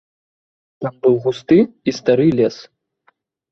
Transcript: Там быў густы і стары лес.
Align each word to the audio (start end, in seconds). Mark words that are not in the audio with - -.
Там 0.85 0.95
быў 1.03 1.19
густы 1.27 1.59
і 1.87 1.95
стары 2.01 2.27
лес. 2.43 2.55